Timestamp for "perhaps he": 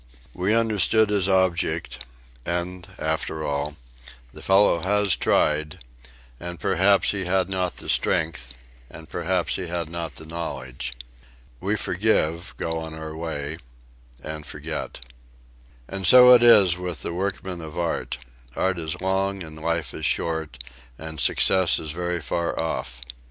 6.59-7.25, 9.07-9.67